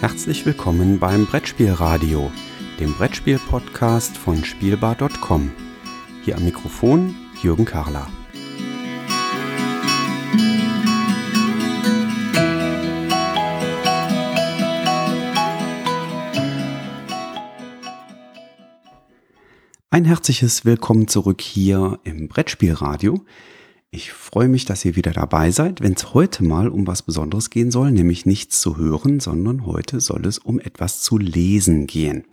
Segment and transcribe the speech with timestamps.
[0.00, 2.30] Herzlich willkommen beim Brettspielradio,
[2.78, 5.50] dem Brettspiel-Podcast von Spielbar.com.
[6.24, 8.06] Hier am Mikrofon Jürgen Karler.
[19.90, 23.24] Ein herzliches Willkommen zurück hier im Brettspielradio.
[23.90, 27.48] Ich freue mich, dass ihr wieder dabei seid, wenn es heute mal um was Besonderes
[27.48, 32.24] gehen soll, nämlich nichts zu hören, sondern heute soll es um etwas zu lesen gehen.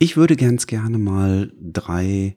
[0.00, 2.36] Ich würde ganz gerne mal drei,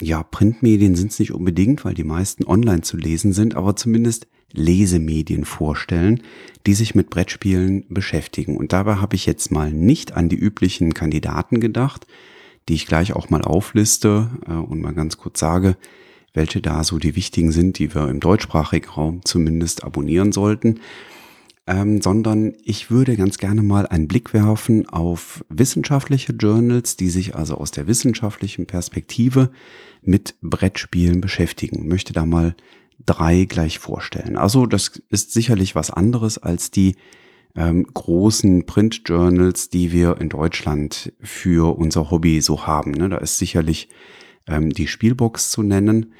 [0.00, 4.26] ja, Printmedien sind es nicht unbedingt, weil die meisten online zu lesen sind, aber zumindest
[4.52, 6.22] Lesemedien vorstellen,
[6.66, 8.56] die sich mit Brettspielen beschäftigen.
[8.56, 12.06] Und dabei habe ich jetzt mal nicht an die üblichen Kandidaten gedacht,
[12.70, 15.76] die ich gleich auch mal aufliste äh, und mal ganz kurz sage,
[16.34, 20.80] welche da so die wichtigen sind, die wir im deutschsprachigen Raum zumindest abonnieren sollten,
[21.66, 27.34] ähm, sondern ich würde ganz gerne mal einen Blick werfen auf wissenschaftliche Journals, die sich
[27.34, 29.50] also aus der wissenschaftlichen Perspektive
[30.02, 31.88] mit Brettspielen beschäftigen.
[31.88, 32.54] möchte da mal
[33.06, 34.36] drei gleich vorstellen.
[34.36, 36.96] Also das ist sicherlich was anderes als die
[37.56, 42.90] ähm, großen Print-Journals, die wir in Deutschland für unser Hobby so haben.
[42.90, 43.08] Ne?
[43.08, 43.88] Da ist sicherlich
[44.46, 46.12] ähm, die Spielbox zu nennen,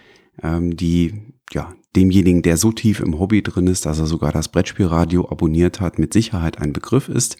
[0.42, 1.14] ähm, die
[1.52, 5.80] ja demjenigen, der so tief im Hobby drin ist, dass er sogar das Brettspielradio abonniert
[5.80, 7.36] hat, mit Sicherheit ein Begriff ist.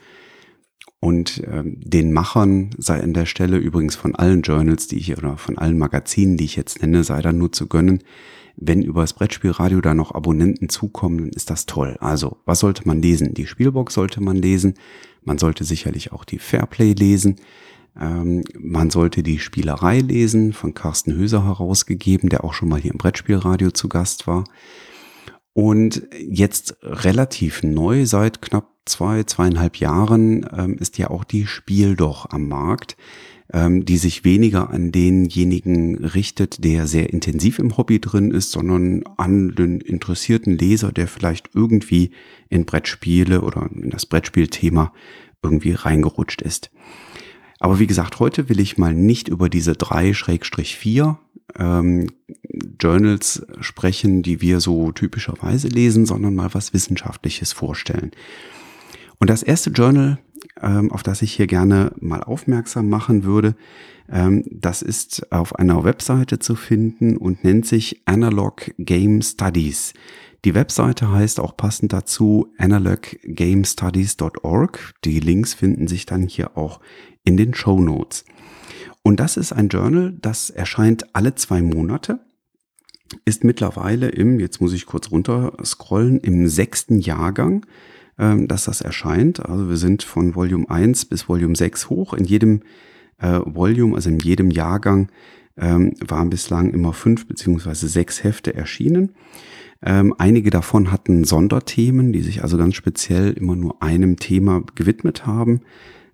[1.00, 5.36] Und ähm, den Machern sei an der Stelle übrigens von allen Journals, die ich oder
[5.36, 8.02] von allen Magazinen, die ich jetzt nenne, sei dann nur zu gönnen.
[8.56, 11.96] Wenn über das Brettspielradio da noch Abonnenten zukommen, ist das toll.
[12.00, 13.34] Also, was sollte man lesen?
[13.34, 14.74] Die Spielbox sollte man lesen.
[15.24, 17.36] Man sollte sicherlich auch die Fairplay lesen.
[18.00, 22.92] Ähm, man sollte die Spielerei lesen, von Carsten Höser herausgegeben, der auch schon mal hier
[22.92, 24.45] im Brettspielradio zu Gast war.
[25.53, 31.95] Und jetzt relativ neu, seit knapp zwei, zweieinhalb Jahren, ähm, ist ja auch die Spiel
[31.95, 32.97] doch am Markt,
[33.53, 39.05] ähm, die sich weniger an denjenigen richtet, der sehr intensiv im Hobby drin ist, sondern
[39.17, 42.11] an den interessierten Leser, der vielleicht irgendwie
[42.48, 44.92] in Brettspiele oder in das Brettspielthema
[45.42, 46.70] irgendwie reingerutscht ist.
[47.61, 51.19] Aber wie gesagt, heute will ich mal nicht über diese drei Schrägstrich vier
[51.57, 52.09] ähm,
[52.81, 58.13] Journals sprechen, die wir so typischerweise lesen, sondern mal was Wissenschaftliches vorstellen.
[59.19, 60.19] Und das erste Journal,
[60.61, 63.55] ähm, auf das ich hier gerne mal aufmerksam machen würde,
[64.11, 69.95] ähm, das ist auf einer Webseite zu finden und nennt sich Analog Game Studies.
[70.44, 74.92] Die Webseite heißt auch passend dazu analoggamestudies.org.
[75.05, 76.80] Die Links finden sich dann hier auch
[77.24, 78.27] in den Show Notes.
[79.02, 82.20] Und das ist ein Journal, das erscheint alle zwei Monate,
[83.24, 87.64] ist mittlerweile im, jetzt muss ich kurz runter scrollen, im sechsten Jahrgang,
[88.18, 89.44] ähm, dass das erscheint.
[89.44, 92.14] Also wir sind von Volume 1 bis Volume 6 hoch.
[92.14, 92.62] In jedem
[93.18, 95.12] äh, Volume, also in jedem Jahrgang,
[95.57, 99.15] ähm, waren bislang immer fünf beziehungsweise sechs Hefte erschienen.
[99.83, 105.27] Ähm, einige davon hatten Sonderthemen, die sich also ganz speziell immer nur einem Thema gewidmet
[105.27, 105.61] haben.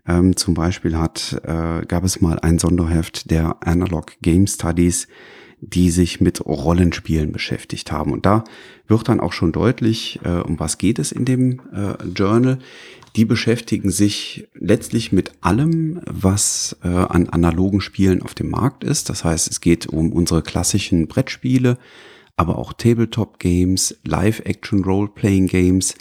[0.07, 5.07] Ähm, zum Beispiel hat, äh, gab es mal ein Sonderheft der Analog Game Studies,
[5.61, 8.13] die sich mit Rollenspielen beschäftigt haben.
[8.13, 8.45] Und da
[8.89, 12.59] wird dann auch schon deutlich, äh, um was geht es in dem äh, Journal.
[13.17, 19.09] Die beschäftigen sich letztlich mit allem, was äh, an analogen Spielen auf dem Markt ist.
[19.09, 21.77] Das heißt, es geht um unsere klassischen Brettspiele,
[22.37, 25.97] aber auch Tabletop-Games, Live-Action-Role-Playing-Games,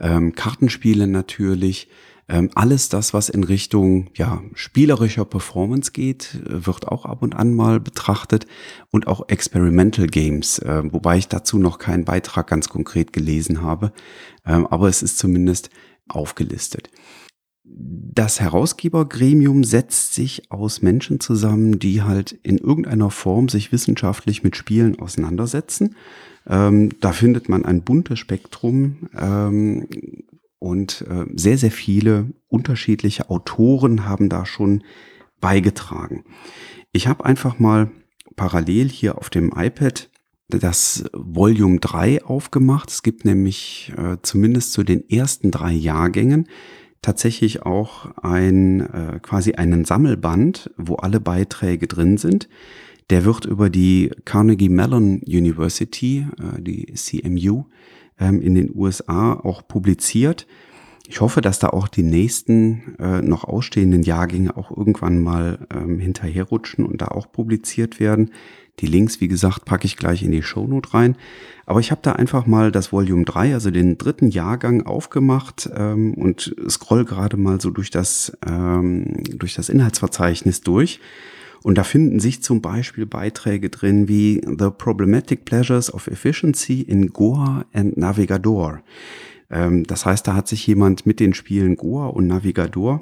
[0.00, 1.88] ähm, Kartenspiele natürlich,
[2.30, 7.34] ähm, alles das, was in Richtung ja, spielerischer Performance geht, äh, wird auch ab und
[7.34, 8.46] an mal betrachtet.
[8.90, 13.92] Und auch Experimental Games, äh, wobei ich dazu noch keinen Beitrag ganz konkret gelesen habe,
[14.46, 15.70] ähm, aber es ist zumindest
[16.10, 16.90] aufgelistet.
[17.62, 24.56] Das Herausgebergremium setzt sich aus Menschen zusammen, die halt in irgendeiner Form sich wissenschaftlich mit
[24.56, 25.94] Spielen auseinandersetzen.
[26.46, 29.86] Ähm, da findet man ein buntes Spektrum ähm,
[30.58, 34.82] und äh, sehr, sehr viele unterschiedliche Autoren haben da schon
[35.40, 36.24] beigetragen.
[36.92, 37.90] Ich habe einfach mal
[38.36, 40.10] parallel hier auf dem iPad
[40.58, 42.90] das Volume 3 aufgemacht.
[42.90, 46.46] Es gibt nämlich äh, zumindest zu den ersten drei Jahrgängen
[47.02, 52.48] tatsächlich auch ein äh, quasi einen Sammelband, wo alle Beiträge drin sind.
[53.08, 57.64] Der wird über die Carnegie Mellon University, äh, die CMU,
[58.18, 60.46] ähm, in den USA auch publiziert.
[61.10, 65.98] Ich hoffe, dass da auch die nächsten äh, noch ausstehenden Jahrgänge auch irgendwann mal ähm,
[65.98, 68.30] hinterherrutschen und da auch publiziert werden.
[68.78, 71.16] Die Links, wie gesagt, packe ich gleich in die Shownote rein.
[71.66, 76.14] Aber ich habe da einfach mal das Volume 3, also den dritten Jahrgang, aufgemacht ähm,
[76.14, 81.00] und scroll gerade mal so durch das, ähm, durch das Inhaltsverzeichnis durch.
[81.64, 87.08] Und da finden sich zum Beispiel Beiträge drin wie The Problematic Pleasures of Efficiency in
[87.08, 88.80] Goa and Navigador.
[89.50, 93.00] Ähm, das heißt, da hat sich jemand mit den Spielen Goa und Navigador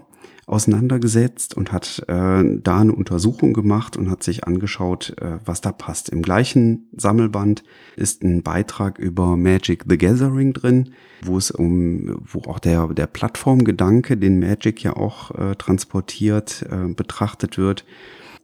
[0.49, 5.73] auseinandergesetzt und hat äh, da eine Untersuchung gemacht und hat sich angeschaut, äh, was da
[5.73, 6.09] passt.
[6.09, 7.65] Im gleichen Sammelband
[7.97, 13.07] ist ein Beitrag über Magic the Gathering drin, wo es um, wo auch der, der
[13.07, 17.85] Plattformgedanke, den Magic ja auch äh, transportiert, äh, betrachtet wird.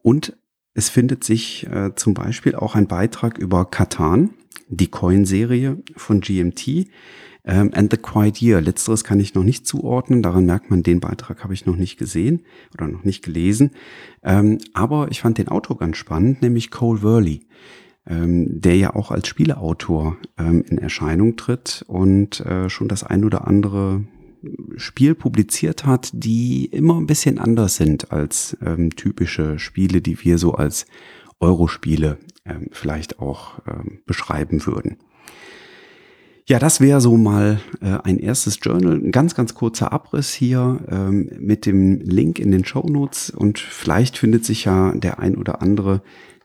[0.03, 0.37] Und
[0.75, 4.31] es findet sich äh, zum Beispiel auch ein Beitrag über Katan,
[4.77, 6.89] die Coin-Serie von GMT,
[7.45, 8.61] ähm, and the Quiet Year.
[8.61, 10.23] Letzteres kann ich noch nicht zuordnen.
[10.23, 12.43] Daran merkt man, den Beitrag habe ich noch nicht gesehen
[12.75, 13.73] oder noch nicht gelesen.
[14.23, 17.41] Ähm, aber ich fand den Autor ganz spannend, nämlich Cole Worley,
[18.07, 23.25] ähm, der ja auch als Spieleautor ähm, in Erscheinung tritt und äh, schon das ein
[23.25, 24.05] oder andere
[24.77, 30.37] Spiel publiziert hat, die immer ein bisschen anders sind als ähm, typische Spiele, die wir
[30.37, 30.87] so als
[31.41, 34.99] Eurospiele ähm, vielleicht auch ähm, beschreiben würden.
[36.47, 38.97] Ja, das wäre so mal äh, ein erstes Journal.
[38.97, 43.59] Ein ganz, ganz kurzer Abriss hier ähm, mit dem Link in den Show Notes und
[43.59, 46.03] vielleicht findet sich ja der ein oder andere,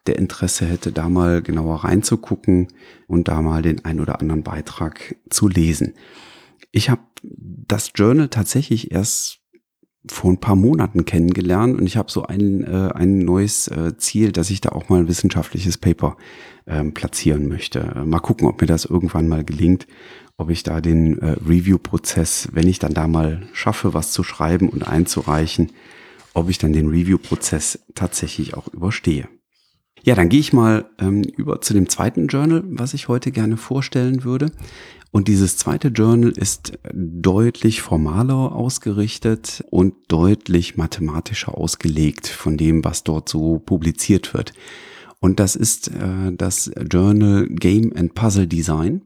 [0.08, 2.70] der Interesse hätte, da mal genauer reinzugucken
[3.08, 5.94] und da mal den ein oder anderen Beitrag zu lesen.
[6.72, 9.39] Ich habe das Journal tatsächlich erst
[10.08, 14.32] vor ein paar Monaten kennengelernt und ich habe so ein, äh, ein neues äh, Ziel,
[14.32, 16.16] dass ich da auch mal ein wissenschaftliches Paper
[16.68, 17.80] ähm, platzieren möchte.
[17.80, 19.88] Äh, mal gucken, ob mir das irgendwann mal gelingt,
[20.38, 24.70] ob ich da den äh, Review-Prozess, wenn ich dann da mal schaffe, was zu schreiben
[24.70, 25.74] und einzureichen,
[26.34, 29.28] ob ich dann den Review-Prozess tatsächlich auch überstehe.
[30.02, 33.58] Ja, dann gehe ich mal ähm, über zu dem zweiten Journal, was ich heute gerne
[33.58, 34.52] vorstellen würde.
[35.12, 43.04] Und dieses zweite Journal ist deutlich formaler ausgerichtet und deutlich mathematischer ausgelegt von dem, was
[43.04, 44.54] dort so publiziert wird.
[45.20, 49.02] Und das ist äh, das Journal Game and Puzzle Design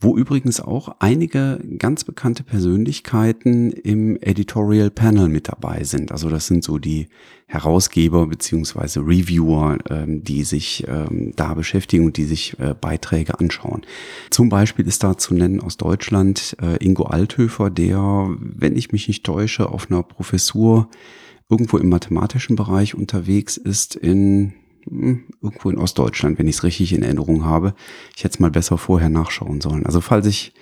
[0.00, 6.12] wo übrigens auch einige ganz bekannte Persönlichkeiten im Editorial Panel mit dabei sind.
[6.12, 7.08] Also das sind so die
[7.46, 13.82] Herausgeber beziehungsweise Reviewer, ähm, die sich ähm, da beschäftigen und die sich äh, Beiträge anschauen.
[14.30, 19.08] Zum Beispiel ist da zu nennen aus Deutschland äh, Ingo Althöfer, der, wenn ich mich
[19.08, 20.88] nicht täusche, auf einer Professur
[21.48, 24.52] irgendwo im mathematischen Bereich unterwegs ist in
[24.90, 27.74] irgendwo in Ostdeutschland, wenn ich es richtig in Erinnerung habe.
[28.16, 29.86] Ich hätte es mal besser vorher nachschauen sollen.
[29.86, 30.52] Also falls ich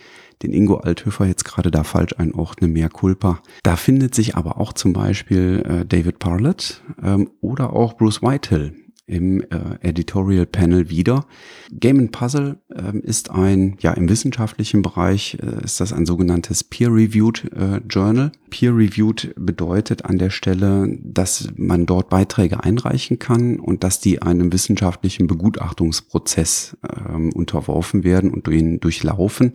[0.43, 3.41] den Ingo Althöfer jetzt gerade da falsch einordne, mehr Culpa.
[3.63, 8.84] Da findet sich aber auch zum Beispiel äh, David Parlett ähm, oder auch Bruce Whitehill
[9.07, 9.47] im äh,
[9.81, 11.27] Editorial Panel wieder.
[11.71, 16.65] Game and Puzzle äh, ist ein, ja, im wissenschaftlichen Bereich äh, ist das ein sogenanntes
[16.65, 18.33] Peer-Reviewed äh, Journal.
[18.51, 24.53] Peer-Reviewed bedeutet an der Stelle, dass man dort Beiträge einreichen kann und dass die einem
[24.53, 26.77] wissenschaftlichen Begutachtungsprozess
[27.09, 29.53] ähm, unterworfen werden und durch, durchlaufen.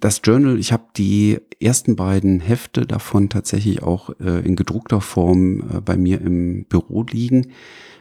[0.00, 5.60] Das Journal, ich habe die ersten beiden Hefte davon tatsächlich auch äh, in gedruckter Form
[5.60, 7.48] äh, bei mir im Büro liegen.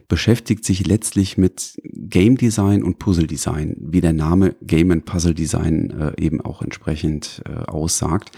[0.07, 5.33] Beschäftigt sich letztlich mit Game Design und Puzzle Design, wie der Name Game and Puzzle
[5.35, 8.31] Design äh, eben auch entsprechend äh, aussagt.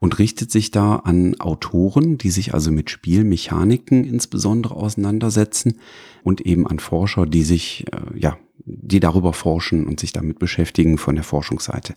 [0.00, 5.78] Und richtet sich da an Autoren, die sich also mit Spielmechaniken insbesondere auseinandersetzen
[6.24, 10.98] und eben an Forscher, die sich äh, ja, die darüber forschen und sich damit beschäftigen
[10.98, 11.94] von der Forschungsseite.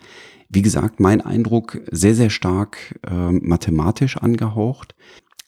[0.49, 4.95] Wie gesagt, mein Eindruck sehr, sehr stark äh, mathematisch angehaucht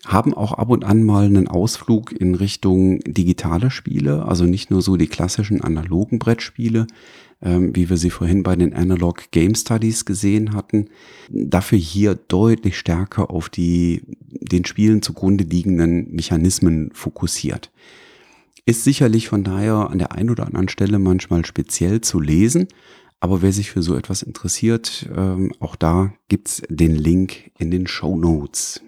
[0.06, 4.82] haben auch ab und an mal einen Ausflug in Richtung digitale Spiele, also nicht nur
[4.82, 6.88] so die klassischen analogen Brettspiele,
[7.42, 10.90] ähm, wie wir sie vorhin bei den Analog Game Studies gesehen hatten,
[11.30, 17.72] dafür hier deutlich stärker auf die den Spielen zugrunde liegenden Mechanismen fokussiert.
[18.68, 22.68] Ist sicherlich von daher an der einen oder anderen Stelle manchmal speziell zu lesen,
[23.20, 27.88] aber wer sich für so etwas interessiert, ähm, auch da gibt's den Link in den
[27.88, 28.82] Show Notes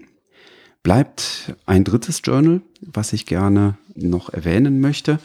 [0.84, 5.20] bleibt ein drittes Journal, was ich gerne noch erwähnen möchte.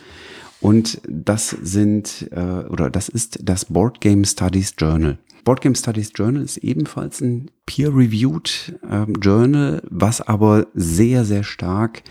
[0.60, 5.18] Und das sind äh, oder das ist das Board Game Studies Journal.
[5.44, 12.02] Board Game Studies Journal ist ebenfalls ein peer-reviewed äh, Journal, was aber sehr, sehr stark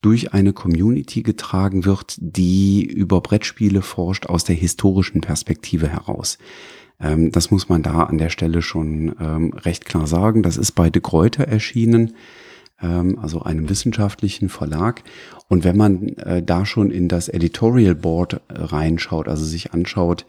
[0.00, 6.38] durch eine Community getragen wird, die über Brettspiele forscht aus der historischen Perspektive heraus.
[7.00, 10.42] Ähm, das muss man da an der Stelle schon ähm, recht klar sagen.
[10.42, 12.14] Das ist bei De Gruyter erschienen,
[12.80, 15.02] ähm, also einem wissenschaftlichen Verlag.
[15.48, 20.26] Und wenn man äh, da schon in das Editorial Board äh, reinschaut, also sich anschaut,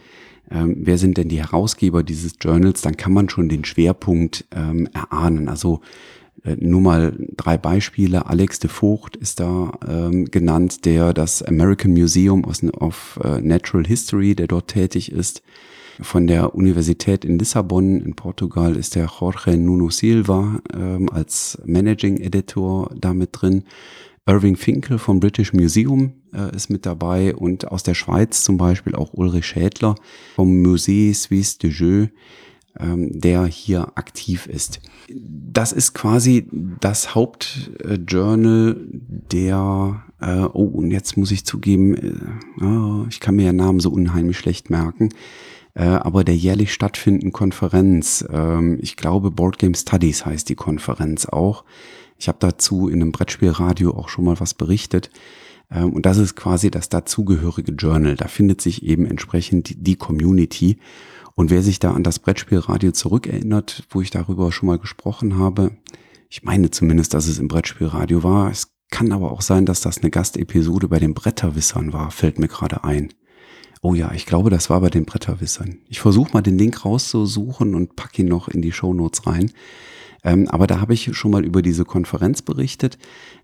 [0.50, 4.88] ähm, wer sind denn die Herausgeber dieses Journals, dann kann man schon den Schwerpunkt ähm,
[4.94, 5.50] erahnen.
[5.50, 5.82] Also
[6.44, 8.28] nur mal drei Beispiele.
[8.28, 14.36] Alex de Vogt ist da ähm, genannt, der das American Museum of uh, Natural History,
[14.36, 15.42] der dort tätig ist.
[16.00, 22.18] Von der Universität in Lissabon in Portugal ist der Jorge Nuno Silva ähm, als Managing
[22.18, 23.64] Editor da mit drin.
[24.28, 28.94] Irving Finkel vom British Museum äh, ist mit dabei und aus der Schweiz zum Beispiel
[28.94, 29.96] auch Ulrich Schädler
[30.36, 32.10] vom Musée Suisse de Jeux
[32.80, 34.82] der hier aktiv ist.
[35.10, 43.06] Das ist quasi das Hauptjournal der, äh, oh, und jetzt muss ich zugeben, äh, oh,
[43.10, 45.10] ich kann mir ja Namen so unheimlich schlecht merken,
[45.74, 51.26] äh, aber der jährlich stattfindenden Konferenz, ähm, ich glaube Board Game Studies heißt die Konferenz
[51.26, 51.64] auch.
[52.18, 55.12] Ich habe dazu in einem Brettspielradio auch schon mal was berichtet.
[55.72, 58.16] Ähm, und das ist quasi das dazugehörige Journal.
[58.16, 60.80] Da findet sich eben entsprechend die Community.
[61.38, 65.78] Und wer sich da an das Brettspielradio zurückerinnert, wo ich darüber schon mal gesprochen habe,
[66.30, 68.50] ich meine zumindest, dass es im Brettspielradio war.
[68.50, 72.48] Es kann aber auch sein, dass das eine Gastepisode bei den Bretterwissern war, fällt mir
[72.48, 73.14] gerade ein.
[73.84, 75.78] Oh ja, ich glaube, das war bei den Bretterwissern.
[75.88, 79.52] Ich versuche mal den Link rauszusuchen und pack ihn noch in die Shownotes rein.
[80.28, 82.98] Ähm, aber da habe ich schon mal über diese Konferenz berichtet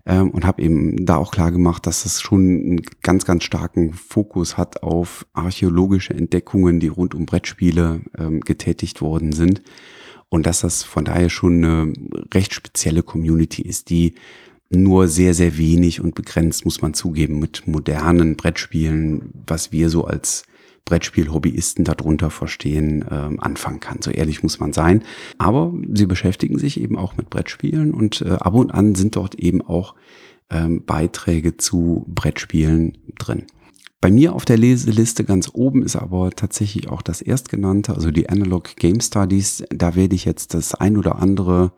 [0.04, 3.94] ähm, und habe eben da auch klar gemacht, dass es schon einen ganz, ganz starken
[3.94, 9.62] Fokus hat auf archäologische Entdeckungen, die rund um Brettspiele ähm, getätigt worden sind.
[10.28, 11.92] Und dass das von daher schon eine
[12.34, 14.16] recht spezielle Community ist, die
[14.68, 20.04] nur sehr, sehr wenig und begrenzt, muss man zugeben, mit modernen Brettspielen, was wir so
[20.04, 20.44] als
[20.84, 24.02] Brettspiel-Hobbyisten darunter verstehen, ähm, anfangen kann.
[24.02, 25.02] So ehrlich muss man sein.
[25.38, 29.34] Aber sie beschäftigen sich eben auch mit Brettspielen und äh, ab und an sind dort
[29.36, 29.94] eben auch
[30.50, 33.46] ähm, Beiträge zu Brettspielen drin.
[34.00, 38.28] Bei mir auf der Leseliste ganz oben ist aber tatsächlich auch das erstgenannte, also die
[38.28, 39.64] Analog Game Studies.
[39.70, 41.72] Da werde ich jetzt das ein oder andere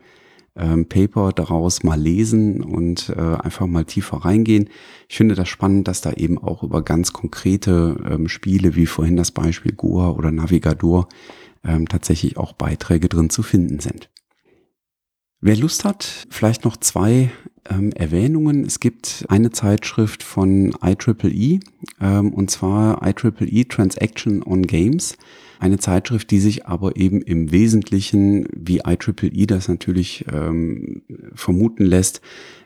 [0.56, 4.70] ähm, Paper daraus mal lesen und äh, einfach mal tiefer reingehen.
[5.08, 9.16] Ich finde das spannend, dass da eben auch über ganz konkrete ähm, Spiele, wie vorhin
[9.16, 11.08] das Beispiel Goa oder Navigador,
[11.64, 14.10] ähm, tatsächlich auch Beiträge drin zu finden sind.
[15.40, 17.30] Wer Lust hat, vielleicht noch zwei
[17.70, 18.64] ähm, Erwähnungen.
[18.64, 21.60] Es gibt eine Zeitschrift von IEEE,
[22.00, 25.16] ähm, und zwar IEEE Transaction on Games.
[25.58, 31.02] Eine Zeitschrift, die sich aber eben im Wesentlichen, wie IEEE das natürlich ähm,
[31.34, 32.20] vermuten lässt,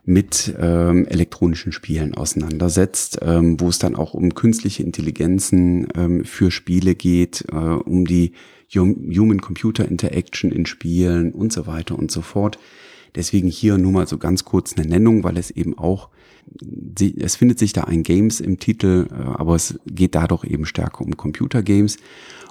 [0.04, 6.50] mit ähm, elektronischen Spielen auseinandersetzt, ähm, wo es dann auch um künstliche Intelligenzen ähm, für
[6.50, 8.32] Spiele geht, äh, um die
[8.74, 12.58] Human-Computer Interaction in Spielen und so weiter und so fort.
[13.14, 16.08] Deswegen hier nur mal so ganz kurz eine Nennung, weil es eben auch,
[16.98, 20.66] es findet sich da ein Games im Titel, äh, aber es geht da doch eben
[20.66, 21.96] stärker um Computer Games.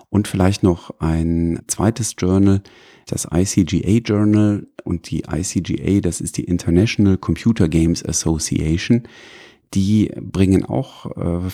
[0.09, 2.61] Und vielleicht noch ein zweites Journal,
[3.05, 9.03] das ICGA Journal und die ICGA, das ist die International Computer Games Association.
[9.75, 11.49] Die bringen auch äh,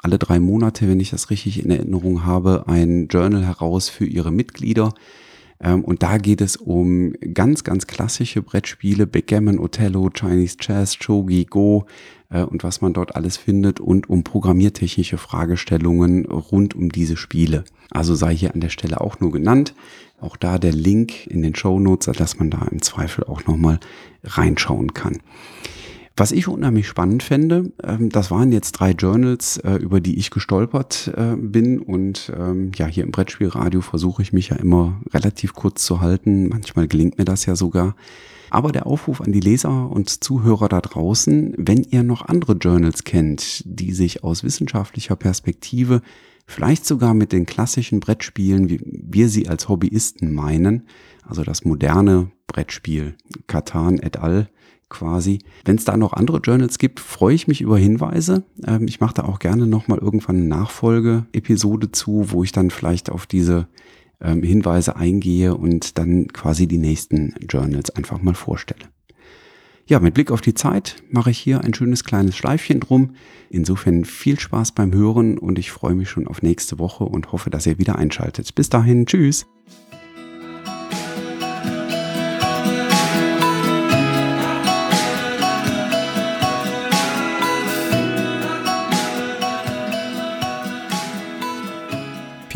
[0.00, 4.32] alle drei Monate, wenn ich das richtig in Erinnerung habe, ein Journal heraus für ihre
[4.32, 4.94] Mitglieder.
[5.60, 11.44] Ähm, und da geht es um ganz, ganz klassische Brettspiele, Backgammon, Othello, Chinese Chess, Shogi,
[11.44, 11.86] Go
[12.30, 17.64] äh, und was man dort alles findet und um programmiertechnische Fragestellungen rund um diese Spiele.
[17.90, 19.74] Also sei hier an der Stelle auch nur genannt.
[20.20, 23.78] Auch da der Link in den Show Notes, dass man da im Zweifel auch nochmal
[24.24, 25.20] reinschauen kann.
[26.18, 30.32] Was ich unheimlich spannend fände, ähm, das waren jetzt drei Journals, äh, über die ich
[30.32, 31.78] gestolpert äh, bin.
[31.78, 36.48] Und ähm, ja, hier im Brettspielradio versuche ich mich ja immer relativ kurz zu halten.
[36.48, 37.94] Manchmal gelingt mir das ja sogar.
[38.50, 43.04] Aber der Aufruf an die Leser und Zuhörer da draußen, wenn ihr noch andere Journals
[43.04, 46.02] kennt, die sich aus wissenschaftlicher Perspektive,
[46.46, 50.88] vielleicht sogar mit den klassischen Brettspielen, wie wir sie als Hobbyisten meinen,
[51.24, 53.14] also das moderne Brettspiel,
[53.46, 54.48] Katan et al.,
[54.88, 55.40] quasi.
[55.64, 58.44] Wenn es da noch andere Journals gibt, freue ich mich über Hinweise.
[58.66, 63.10] Ähm, ich mache da auch gerne nochmal irgendwann eine Nachfolge-Episode zu, wo ich dann vielleicht
[63.10, 63.68] auf diese
[64.20, 68.86] ähm, Hinweise eingehe und dann quasi die nächsten Journals einfach mal vorstelle.
[69.86, 73.14] Ja, mit Blick auf die Zeit mache ich hier ein schönes kleines Schleifchen drum.
[73.48, 77.48] Insofern viel Spaß beim Hören und ich freue mich schon auf nächste Woche und hoffe,
[77.48, 78.54] dass ihr wieder einschaltet.
[78.54, 79.46] Bis dahin, tschüss.